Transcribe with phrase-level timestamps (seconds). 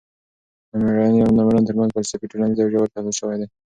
[0.79, 3.47] نامېړتیا او مېړانې ترمنځ فلسفي، ټولنیز او ژور تحلیل شوی دی.